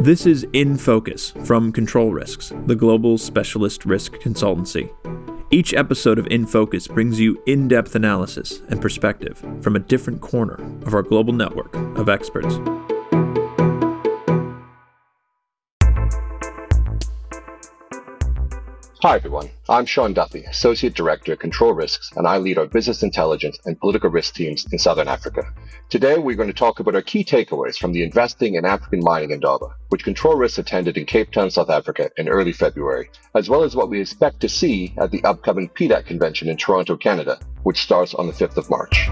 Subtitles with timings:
[0.00, 4.88] This is In Focus from Control Risks, the global specialist risk consultancy.
[5.50, 10.22] Each episode of In Focus brings you in depth analysis and perspective from a different
[10.22, 10.54] corner
[10.86, 12.56] of our global network of experts.
[19.02, 19.48] Hi, everyone.
[19.66, 24.10] I'm Sean Duffy, Associate Director, Control Risks, and I lead our business intelligence and political
[24.10, 25.42] risk teams in Southern Africa.
[25.88, 29.30] Today, we're going to talk about our key takeaways from the Investing in African Mining
[29.30, 33.48] in Indaba, which Control Risks attended in Cape Town, South Africa in early February, as
[33.48, 37.40] well as what we expect to see at the upcoming PDAC convention in Toronto, Canada,
[37.62, 39.08] which starts on the 5th of March.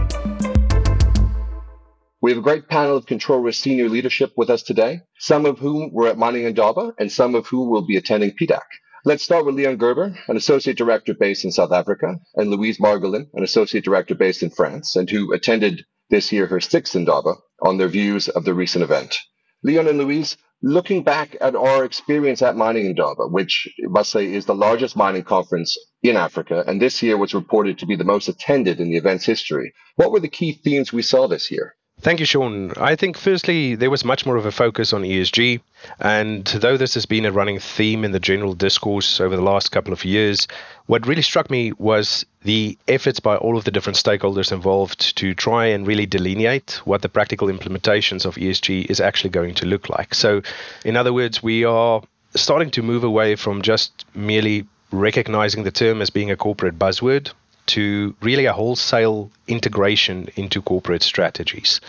[2.21, 5.59] We have a great panel of Control Risk senior leadership with us today, some of
[5.59, 8.61] whom were at Mining Indaba and some of whom will be attending PDAC.
[9.09, 13.31] Let's start with Leon Gerber, an associate director based in South Africa, and Louise Margolin,
[13.33, 17.79] an associate director based in France, and who attended this year her sixth Indaba on
[17.79, 19.17] their views of the recent event.
[19.63, 24.31] Leon and Louise, looking back at our experience at Mining Indaba, which I must say
[24.31, 28.05] is the largest mining conference in Africa, and this year was reported to be the
[28.05, 31.75] most attended in the event's history, what were the key themes we saw this year?
[32.01, 32.73] Thank you, Sean.
[32.77, 35.61] I think, firstly, there was much more of a focus on ESG.
[35.99, 39.73] And though this has been a running theme in the general discourse over the last
[39.73, 40.47] couple of years,
[40.87, 45.35] what really struck me was the efforts by all of the different stakeholders involved to
[45.35, 49.89] try and really delineate what the practical implementations of ESG is actually going to look
[49.89, 50.15] like.
[50.15, 50.43] So,
[50.85, 52.01] in other words, we are
[52.37, 57.33] starting to move away from just merely recognizing the term as being a corporate buzzword
[57.69, 61.81] to really a wholesale integration into corporate strategies.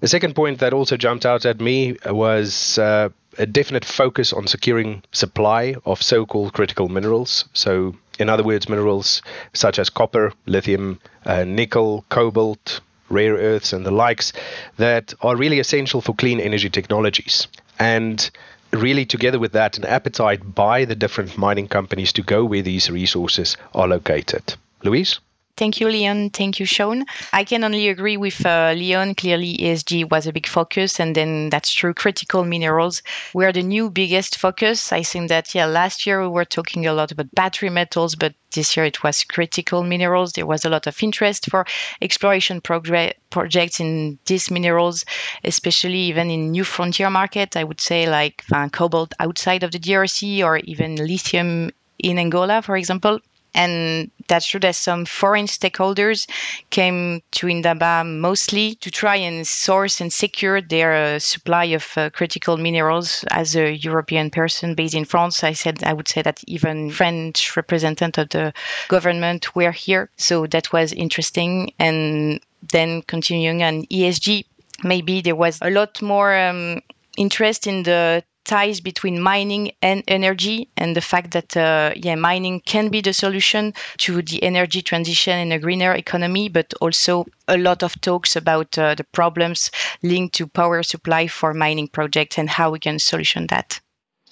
[0.00, 4.46] A second point that also jumped out at me was uh, a definite focus on
[4.46, 7.44] securing supply of so called critical minerals.
[7.52, 9.22] So, in other words, minerals
[9.54, 14.32] such as copper, lithium, uh, nickel, cobalt, rare earths, and the likes
[14.76, 17.48] that are really essential for clean energy technologies.
[17.78, 18.30] And
[18.72, 22.90] really, together with that, an appetite by the different mining companies to go where these
[22.90, 24.54] resources are located.
[24.82, 25.20] Louise?
[25.58, 26.30] Thank you, Leon.
[26.30, 27.04] Thank you, Sean.
[27.34, 29.14] I can only agree with uh, Leon.
[29.16, 31.92] Clearly, ESG was a big focus, and then that's true.
[31.92, 33.02] Critical minerals
[33.34, 34.90] were the new biggest focus.
[34.92, 38.34] I think that, yeah, last year we were talking a lot about battery metals, but
[38.52, 40.32] this year it was critical minerals.
[40.32, 41.66] There was a lot of interest for
[42.00, 45.04] exploration progr- projects in these minerals,
[45.44, 47.54] especially even in new frontier market.
[47.56, 52.62] I would say like uh, cobalt outside of the DRC or even lithium in Angola,
[52.62, 53.18] for example.
[53.54, 56.28] And that's true that some foreign stakeholders
[56.70, 62.10] came to Indaba mostly to try and source and secure their uh, supply of uh,
[62.10, 63.24] critical minerals.
[63.30, 67.56] As a European person based in France, I said I would say that even French
[67.56, 68.52] representatives of the
[68.88, 71.72] government were here, so that was interesting.
[71.78, 74.44] And then continuing on ESG,
[74.84, 76.80] maybe there was a lot more um,
[77.16, 82.60] interest in the ties between mining and energy and the fact that uh, yeah mining
[82.60, 87.58] can be the solution to the energy transition in a greener economy but also a
[87.58, 89.70] lot of talks about uh, the problems
[90.02, 93.80] linked to power supply for mining projects and how we can solution that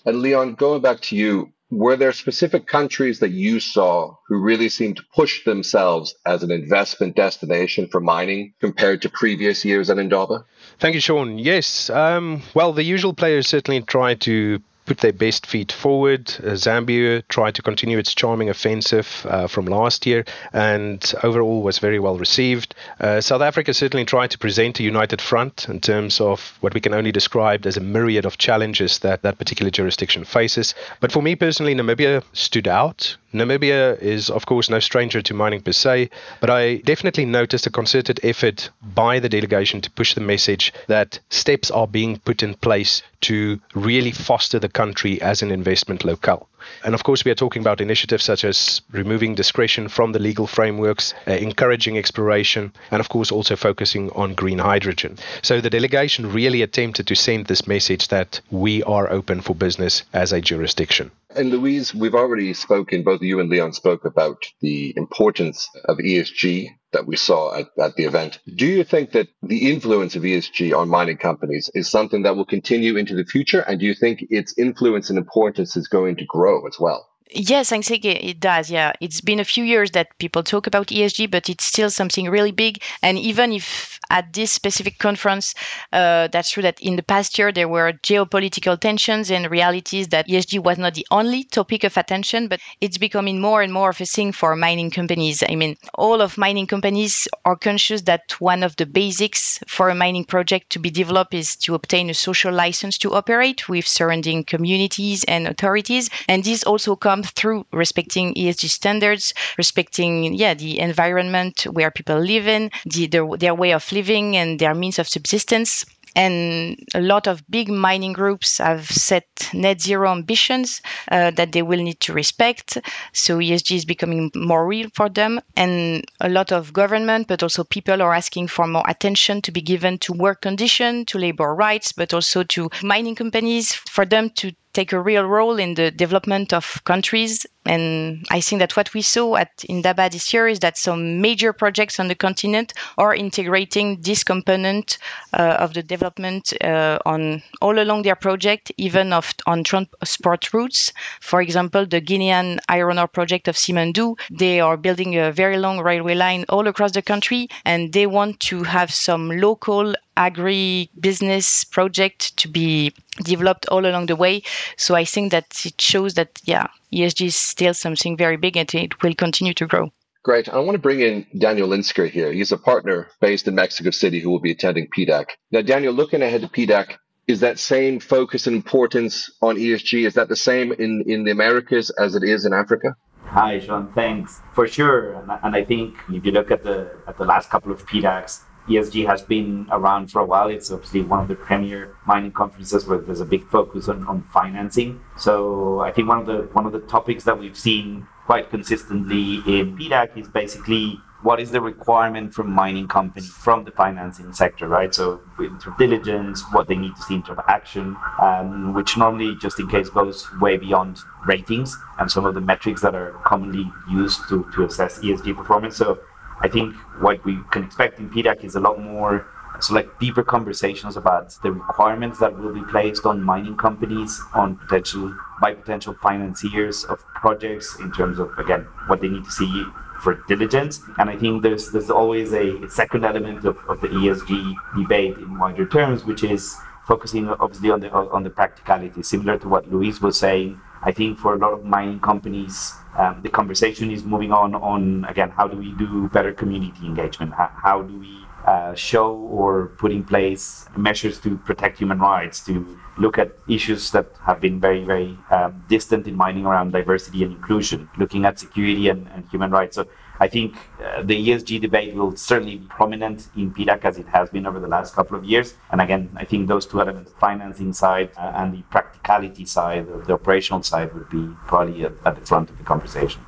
[0.07, 4.69] and leon going back to you were there specific countries that you saw who really
[4.69, 9.99] seemed to push themselves as an investment destination for mining compared to previous years at
[9.99, 10.45] Indaba?
[10.79, 11.39] Thank you, Sean.
[11.39, 11.89] Yes.
[11.89, 16.33] Um, well, the usual players certainly try to put their best feet forward.
[16.39, 21.79] Uh, Zambia tried to continue its charming offensive uh, from last year and overall was
[21.79, 22.75] very well received.
[23.01, 26.81] Uh, South Africa certainly tried to present a united front in terms of what we
[26.81, 30.75] can only describe as a myriad of challenges that that particular jurisdiction faces.
[31.01, 33.17] But for me personally, Namibia stood out.
[33.37, 36.09] Namibia is, of course, no stranger to mining per se,
[36.41, 41.19] but I definitely noticed a concerted effort by the delegation to push the message that
[41.29, 46.49] steps are being put in place to really foster the country as an investment locale.
[46.85, 50.47] And of course, we are talking about initiatives such as removing discretion from the legal
[50.47, 55.19] frameworks, uh, encouraging exploration, and of course, also focusing on green hydrogen.
[55.43, 60.03] So the delegation really attempted to send this message that we are open for business
[60.13, 61.11] as a jurisdiction.
[61.35, 66.69] And Louise, we've already spoken, both you and Leon spoke about the importance of ESG
[66.97, 68.39] that we saw at, at the event.
[68.55, 72.47] Do you think that the influence of ESG on mining companies is something that will
[72.47, 73.61] continue into the future?
[73.61, 77.07] And do you think its influence and importance is going to grow as well?
[77.33, 78.71] Yes, I think it does.
[78.71, 82.31] Yeah, it's been a few years that people talk about ESG, but it's still something
[82.31, 82.81] really big.
[83.03, 85.53] And even if at this specific conference,
[85.93, 90.29] uh, that's true that in the past year there were geopolitical tensions and realities that
[90.29, 94.01] ESG was not the only topic of attention, but it's becoming more and more of
[94.01, 95.43] a thing for mining companies.
[95.49, 99.97] I mean, all of mining companies are conscious that one of the basics for a
[99.97, 104.45] mining project to be developed is to obtain a social license to operate with surrounding
[104.45, 106.09] communities and authorities.
[106.29, 112.47] And this also comes through respecting ESG standards, respecting, yeah, the environment where people live
[112.49, 115.85] in, the, their, their way of living and their means of subsistence.
[116.17, 120.81] And a lot of big mining groups have set net zero ambitions
[121.11, 122.79] uh, that they will need to respect.
[123.13, 125.41] So ESG is becoming more real for them.
[125.57, 129.61] And a lot of government, but also people are asking for more attention to be
[129.61, 134.53] given to work condition, to labor rights, but also to mining companies for them to
[134.77, 137.47] take a real role in the development of countries.
[137.65, 141.53] And I think that what we saw at Indaba this year is that some major
[141.55, 144.99] projects on the continent are integrating this component
[145.33, 150.93] uh, of the development uh, on all along their project, even of on transport routes.
[151.21, 155.81] For example, the Guinean iron ore project of Simandou, they are building a very long
[155.81, 161.65] railway line all across the country, and they want to have some local agri business
[161.65, 162.93] project to be
[163.23, 164.43] developed all along the way.
[164.77, 168.73] So I think that it shows that, yeah, ESG is still something very big and
[168.75, 169.91] it will continue to grow.
[170.23, 170.49] Great.
[170.49, 172.33] I want to bring in Daniel Linsker here.
[172.33, 175.27] He's a partner based in Mexico City who will be attending PDAC.
[175.53, 176.97] Now, Daniel, looking ahead to PDAC,
[177.29, 180.07] is that same focus and importance on ESG?
[180.07, 182.97] Is that the same in, in the Americas as it is in Africa?
[183.27, 183.93] Hi, Sean.
[183.93, 185.15] Thanks for sure.
[185.15, 188.43] And, and I think if you look at the at the last couple of PDACs,
[188.69, 190.49] ESG has been around for a while.
[190.49, 194.23] It's obviously one of the premier mining conferences where there's a big focus on, on
[194.23, 195.01] financing.
[195.17, 199.37] So I think one of the one of the topics that we've seen quite consistently
[199.47, 204.69] in PDAC is basically what is the requirement from mining companies from the financing sector,
[204.69, 204.95] right?
[204.95, 208.75] So in terms of diligence, what they need to see in terms of action, um,
[208.75, 212.95] which normally, just in case, goes way beyond ratings and some of the metrics that
[212.95, 215.77] are commonly used to, to assess ESG performance.
[215.77, 215.99] So
[216.41, 219.27] I think what we can expect in PDAC is a lot more
[219.61, 224.57] so like deeper conversations about the requirements that will be placed on mining companies on
[224.57, 229.65] potential by potential financiers of projects in terms of again what they need to see
[230.03, 230.83] for diligence.
[230.99, 235.39] And i think there's there's always a, second element of, of the esg debate in
[235.39, 236.57] wider terms which is
[236.87, 241.19] focusing obviously on the on the practicality similar to what Louise was saying I think
[241.19, 245.49] for a lot of mining companies, um, the conversation is moving on on again how
[245.49, 247.33] do we do better community engagement?
[247.35, 252.45] How, how do we uh, show or put in place measures to protect human rights,
[252.45, 257.25] to look at issues that have been very, very um, distant in mining around diversity
[257.25, 259.75] and inclusion, looking at security and, and human rights.
[259.75, 259.87] So
[260.21, 264.31] I think uh, the ESG debate will certainly be prominent in PDAC as it has
[264.31, 265.55] been over the last couple of years.
[265.71, 270.15] And again, I think those two elements, financing side uh, and the practicality side, the
[270.15, 273.21] operational side, would be probably at, at the front of the conversation.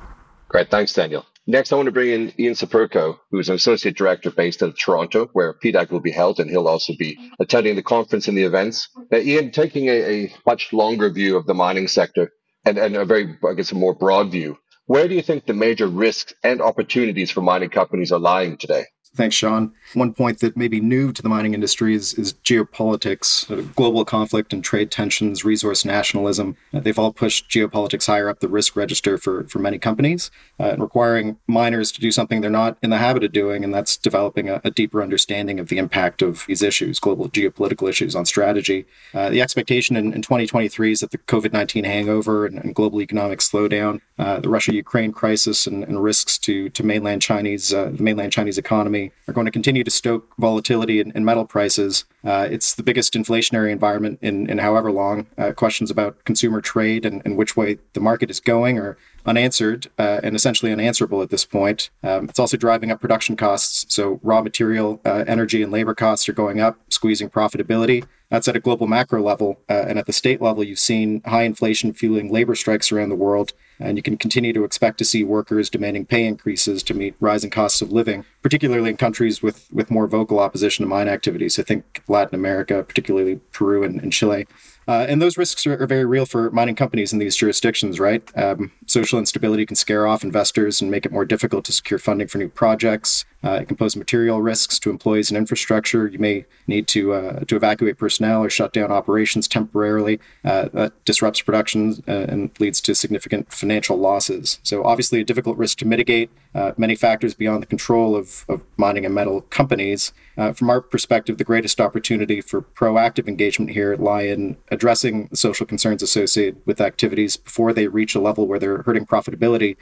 [0.47, 0.71] Great.
[0.71, 1.25] Thanks, Daniel.
[1.45, 4.71] Next, I want to bring in Ian Saperko, who is an associate director based in
[4.73, 8.43] Toronto, where PDAC will be held, and he'll also be attending the conference and the
[8.43, 8.87] events.
[9.11, 12.31] Now, Ian, taking a, a much longer view of the mining sector
[12.65, 14.57] and, and a very, I guess, a more broad view,
[14.89, 18.85] where do you think the major risks and opportunities for mining companies are lying today?
[19.15, 19.73] Thanks, Sean.
[19.95, 24.05] One point that may be new to the mining industry is, is geopolitics, uh, global
[24.05, 26.55] conflict and trade tensions, resource nationalism.
[26.73, 30.29] Uh, they've all pushed geopolitics higher up the risk register for, for many companies,
[30.59, 33.97] uh, requiring miners to do something they're not in the habit of doing, and that's
[33.97, 38.25] developing a, a deeper understanding of the impact of these issues, global geopolitical issues on
[38.25, 38.85] strategy.
[39.15, 43.01] Uh, the expectation in, in, 2023 is that the COVID 19 hangover and, and, global
[43.01, 47.91] economic slowdown, uh, the Russia Ukraine crisis, and, and, risks to, to mainland Chinese, uh,
[47.99, 48.57] mainland Chinese
[48.99, 52.05] economy are going to continue to stoke volatility in, in metal prices.
[52.23, 55.27] Uh, it's the biggest inflationary environment in, in however long.
[55.37, 58.97] Uh, questions about consumer trade and, and which way the market is going are
[59.29, 61.91] unanswered uh, and essentially unanswerable at this point.
[62.03, 63.93] Um, it's also driving up production costs.
[63.93, 68.05] So, raw material, uh, energy, and labor costs are going up, squeezing profitability.
[68.29, 69.59] That's at a global macro level.
[69.69, 73.15] Uh, and at the state level, you've seen high inflation fueling labor strikes around the
[73.15, 73.53] world.
[73.79, 77.49] And you can continue to expect to see workers demanding pay increases to meet rising
[77.49, 81.57] costs of living, particularly in countries with, with more vocal opposition to mine activities.
[81.57, 84.47] I think Latin America, particularly Peru and, and Chile.
[84.89, 88.23] Uh, and those risks are, are, very real for mining companies in these jurisdictions, right?
[88.35, 92.27] Um, social instability can scare off investors and make it more difficult to secure funding
[92.27, 93.23] for new projects.
[93.43, 96.07] Uh, it can pose material risks to employees and infrastructure.
[96.07, 100.19] You may need to uh, to evacuate personnel or shut down operations temporarily.
[100.43, 104.59] Uh, that disrupts production uh, and leads to significant financial losses.
[104.63, 106.29] So obviously, a difficult risk to mitigate.
[106.53, 110.11] Uh, many factors beyond the control of, of mining and metal companies.
[110.35, 115.65] Uh, from our perspective, the greatest opportunity for proactive engagement here lie in addressing social
[115.65, 119.77] concerns associated with activities before they reach a level where they're hurting profitability.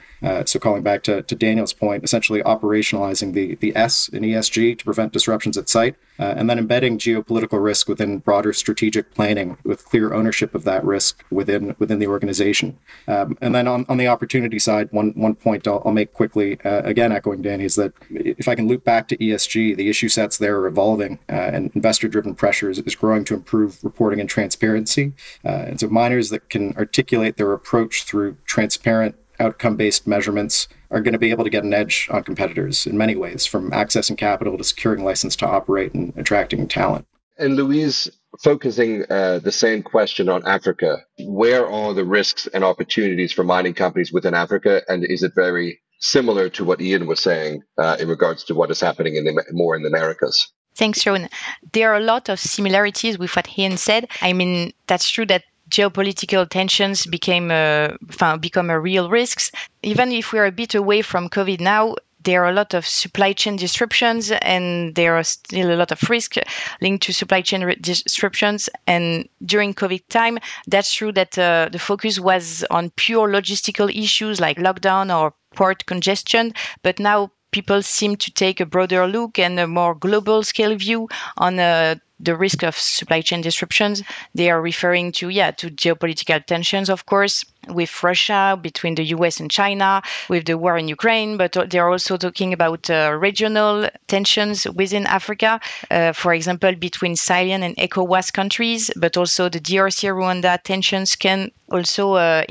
[0.46, 4.84] So, calling back to, to Daniel's point, essentially operationalizing the, the S in ESG to
[4.84, 9.84] prevent disruptions at site, uh, and then embedding geopolitical risk within broader strategic planning with
[9.84, 12.78] clear ownership of that risk within within the organization.
[13.06, 16.60] Um, and then on, on the opportunity side, one one point I'll, I'll make quickly,
[16.64, 20.08] uh, again echoing Danny, is that if I can loop back to ESG, the issue
[20.08, 25.12] sets there are evolving, uh, and investor-driven pressures is growing to improve reporting and transparency.
[25.44, 31.12] Uh, and so miners that can articulate their approach through transparent outcome-based measurements are going
[31.12, 34.56] to be able to get an edge on competitors in many ways, from accessing capital
[34.58, 37.06] to securing license to operate and attracting talent.
[37.38, 38.10] And Louise,
[38.42, 43.74] focusing uh, the same question on Africa, where are the risks and opportunities for mining
[43.74, 48.08] companies within Africa, and is it very similar to what Ian was saying uh, in
[48.08, 50.52] regards to what is happening in the more in the Americas.
[50.76, 51.28] Thanks, Sean.
[51.72, 54.08] There are a lot of similarities with what Ian said.
[54.22, 57.96] I mean, that's true that geopolitical tensions became a,
[58.40, 59.50] become a real risks.
[59.82, 61.94] Even if we're a bit away from COVID now,
[62.24, 66.10] there are a lot of supply chain disruptions and there are still a lot of
[66.10, 66.34] risk
[66.80, 72.18] linked to supply chain disruptions and during covid time that's true that uh, the focus
[72.18, 78.30] was on pure logistical issues like lockdown or port congestion, but now people seem to
[78.30, 81.08] take a broader look and a more global scale view
[81.38, 84.02] on uh, the risk of supply chain disruptions.
[84.34, 89.40] They are referring to, yeah, to geopolitical tensions, of course, with Russia, between the US
[89.40, 94.66] and China, with the war in Ukraine, but they're also talking about uh, regional tensions
[94.70, 95.60] within Africa,
[95.90, 101.50] uh, for example, between Sahelian and ECOWAS countries, but also the DRC Rwanda tensions can
[101.70, 102.44] also uh,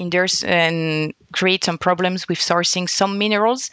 [0.46, 3.70] and create some problems with sourcing some minerals.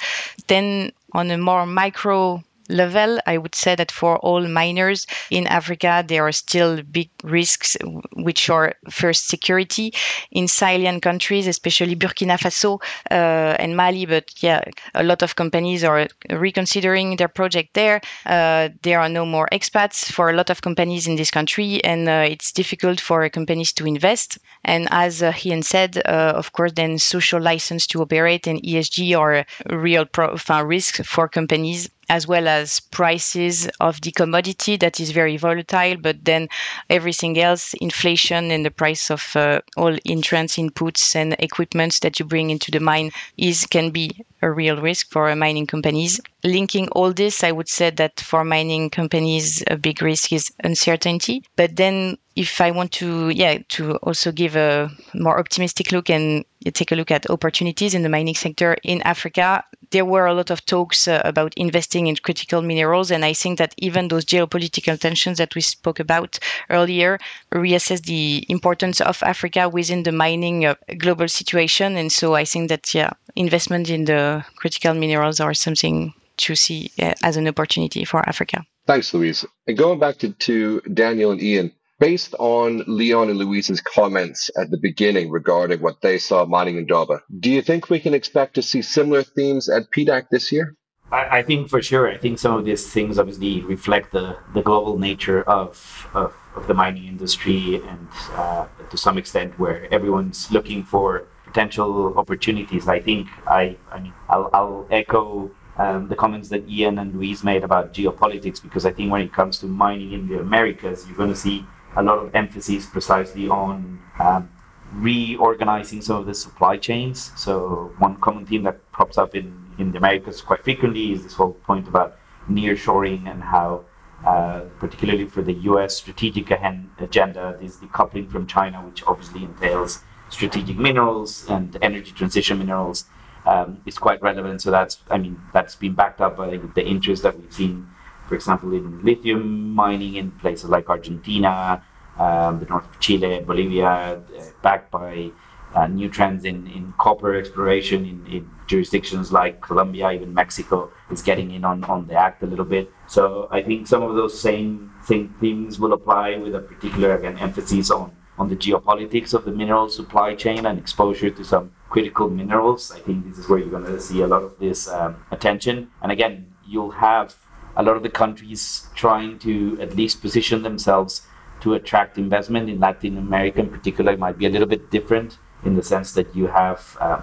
[0.49, 6.05] Then on a more micro level, I would say that for all miners in Africa,
[6.07, 7.77] there are still big risks,
[8.15, 9.93] which are first security
[10.31, 12.81] in Sahelian countries, especially Burkina Faso
[13.11, 14.07] uh, and Mali.
[14.07, 14.63] But yeah,
[14.95, 18.01] a lot of companies are reconsidering their project there.
[18.27, 22.09] Uh, there are no more expats for a lot of companies in this country, and
[22.09, 24.39] uh, it's difficult for companies to invest.
[24.65, 29.19] And as uh, Ian said, uh, of course, then social license to operate and ESG
[29.19, 35.11] are real pro- risks for companies as well as prices of the commodity that is
[35.11, 36.49] very volatile, but then
[36.91, 42.25] everything else, inflation and the price of uh, all entrance inputs and equipments that you
[42.25, 46.21] bring into the mine is can be a real risk for mining companies.
[46.45, 51.43] Linking all this, I would say that for mining companies, a big risk is uncertainty.
[51.57, 56.45] But then if I want to, yeah, to also give a more optimistic look and
[56.73, 60.51] take a look at opportunities in the mining sector in Africa, there were a lot
[60.51, 63.11] of talks uh, about investing in critical minerals.
[63.11, 66.39] And I think that even those geopolitical tensions that we spoke about
[66.71, 67.19] earlier
[67.53, 71.97] reassess the importance of Africa within the mining uh, global situation.
[71.97, 76.91] And so I think that, yeah, investment in the critical minerals are something to see
[77.01, 78.65] uh, as an opportunity for Africa.
[78.87, 79.45] Thanks, Louise.
[79.67, 81.73] And going back to, to Daniel and Ian,
[82.05, 87.23] based on Leon and Louise's comments at the beginning regarding what they saw mining Indaba,
[87.41, 90.77] do you think we can expect to see similar themes at PDAC this year?
[91.11, 92.07] I, I think for sure.
[92.15, 96.67] I think some of these things obviously reflect the, the global nature of, of, of
[96.67, 102.87] the mining industry and uh, to some extent where everyone's looking for potential opportunities.
[102.87, 107.43] I think I, I mean, I'll, I'll echo um, the comments that Ian and Louise
[107.43, 111.17] made about geopolitics because I think when it comes to mining in the Americas, you're
[111.17, 111.65] going to see
[111.97, 114.51] a lot of emphasis precisely on um,
[114.93, 117.33] reorganizing some of the supply chains.
[117.37, 121.35] So one common theme that pops up in, in the Americas quite frequently is this
[121.35, 122.17] whole point about
[122.49, 123.85] nearshoring and how,
[124.25, 125.97] uh, particularly for the U.S.
[125.97, 133.07] strategic agenda, this decoupling from China, which obviously entails strategic minerals and energy transition minerals,
[133.47, 134.63] um, is quite relevant.
[134.63, 137.89] So that's, I mean, that's been backed up by the interest that we've seen
[138.29, 141.83] for example, in lithium mining in places like Argentina,
[142.19, 144.21] um, the north of Chile, Bolivia, uh,
[144.63, 145.31] backed by
[145.75, 151.21] uh, new trends in, in copper exploration in, in, jurisdictions like Colombia, even Mexico is
[151.21, 152.91] getting in on, on the act a little bit.
[153.09, 157.37] So I think some of those same thing, things will apply with a particular, again,
[157.39, 162.31] emphasis on, on the geopolitics of the mineral supply chain and exposure to some critical
[162.31, 162.91] minerals.
[162.91, 165.91] I think this is where you're going to see a lot of this um, attention.
[166.01, 167.37] And again, you'll have
[167.77, 171.27] a lot of the countries trying to at least position themselves
[171.61, 175.75] to attract investment in Latin America in particular might be a little bit different in
[175.77, 177.23] the sense that you have uh,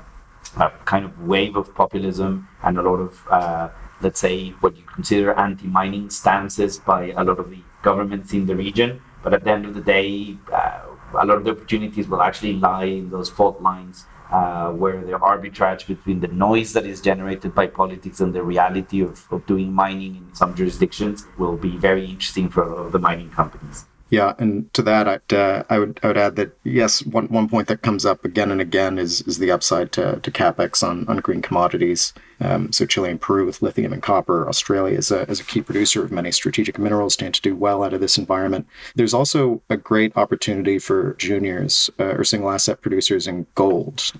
[0.57, 3.69] a kind of wave of populism and a lot of uh,
[4.01, 8.55] let's say what you consider anti-mining stances by a lot of the governments in the
[8.55, 9.01] region.
[9.23, 10.80] But at the end of the day uh,
[11.13, 15.11] a lot of the opportunities will actually lie in those fault lines uh, where the
[15.13, 19.73] arbitrage between the noise that is generated by politics and the reality of, of doing
[19.73, 23.85] mining in some jurisdictions will be very interesting for the mining companies.
[24.11, 27.47] Yeah, and to that, I'd, uh, I would I would add that yes, one, one
[27.47, 31.07] point that comes up again and again is is the upside to, to capex on,
[31.07, 32.13] on green commodities.
[32.41, 35.61] Um, so Chile and Peru with lithium and copper, Australia is a, is a key
[35.61, 38.67] producer of many strategic minerals, stand to do well out of this environment.
[38.95, 44.11] There's also a great opportunity for juniors uh, or single asset producers in gold.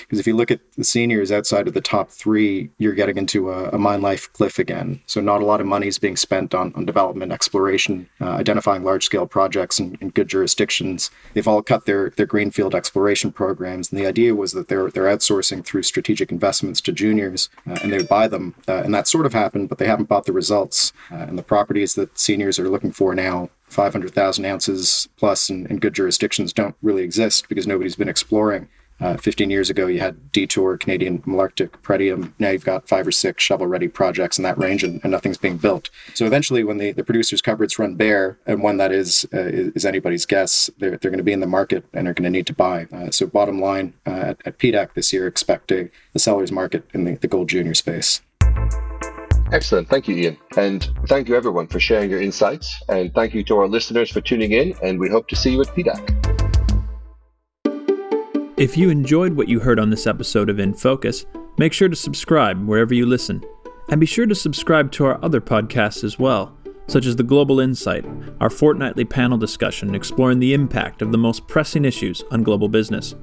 [0.00, 3.50] Because if you look at the seniors outside of the top three, you're getting into
[3.50, 5.00] a, a, mine life cliff again.
[5.06, 8.84] So not a lot of money is being spent on, on development, exploration, uh, identifying
[8.84, 11.10] large scale projects in, in good jurisdictions.
[11.34, 13.90] They've all cut their, their greenfield exploration programs.
[13.90, 17.92] And the idea was that they're, they're outsourcing through strategic investments to juniors uh, and
[17.92, 18.54] they would buy them.
[18.66, 20.92] Uh, and that sort of happened, but they haven't bought the results.
[21.10, 25.78] Uh, and the properties that seniors are looking for now, 500,000 ounces plus in, in,
[25.78, 28.68] good jurisdictions, don't really exist because nobody's been exploring.
[29.00, 32.32] Uh, 15 years ago, you had Detour, Canadian Malartic, Pretium.
[32.38, 35.38] Now you've got five or six shovel ready projects in that range, and, and, nothing's
[35.38, 35.88] being built.
[36.14, 39.84] So eventually, when the, the producers' cupboards run bare, and when that is, uh, is,
[39.84, 42.46] anybody's guess, they're, they're going to be in the market and are going to need
[42.48, 42.86] to buy.
[42.92, 46.84] Uh, so, bottom line, uh, at, at PDAC this year, expect a, the seller's market
[46.92, 48.20] in the, the gold junior space.
[49.52, 49.88] Excellent.
[49.88, 50.36] Thank you, Ian.
[50.56, 52.82] And thank you, everyone, for sharing your insights.
[52.88, 54.74] And thank you to our listeners for tuning in.
[54.82, 56.37] And we hope to see you at PDAC.
[58.58, 61.26] If you enjoyed what you heard on this episode of In Focus,
[61.58, 63.44] make sure to subscribe wherever you listen.
[63.88, 67.60] And be sure to subscribe to our other podcasts as well, such as The Global
[67.60, 68.04] Insight,
[68.40, 73.14] our fortnightly panel discussion exploring the impact of the most pressing issues on global business.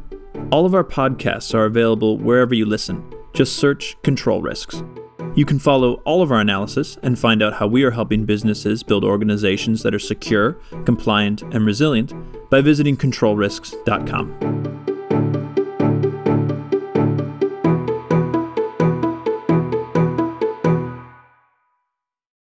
[0.53, 3.03] All of our podcasts are available wherever you listen.
[3.33, 4.83] Just search Control Risks.
[5.35, 8.83] You can follow all of our analysis and find out how we are helping businesses
[8.83, 10.53] build organizations that are secure,
[10.85, 12.13] compliant, and resilient
[12.49, 14.74] by visiting controlrisks.com.